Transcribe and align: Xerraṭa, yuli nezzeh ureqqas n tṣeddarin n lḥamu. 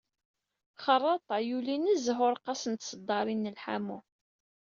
Xerraṭa, 0.85 1.37
yuli 1.47 1.75
nezzeh 1.77 2.19
ureqqas 2.25 2.63
n 2.67 2.73
tṣeddarin 2.75 3.47
n 3.49 3.53
lḥamu. 3.55 3.99